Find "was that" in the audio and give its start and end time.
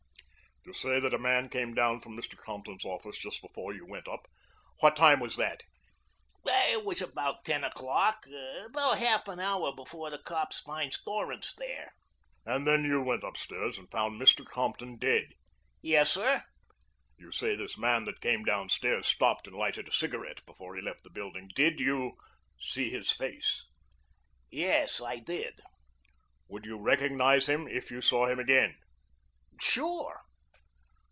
5.19-5.63